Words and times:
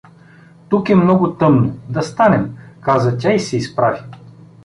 —Тук 0.69 0.89
е 0.89 0.95
много 0.95 1.31
тъмно, 1.33 1.77
да 1.89 2.01
станем— 2.01 2.57
каза 2.81 3.17
тя 3.17 3.33
и 3.33 3.39
се 3.39 3.57
изправи. 3.57 3.99